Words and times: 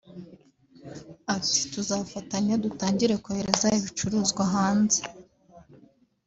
Ati 1.35 1.59
“Tuzafatanya 1.73 2.55
dutangire 2.65 3.13
kohereza 3.23 3.67
ibicuruzwa 3.79 4.43
hanze 4.53 4.99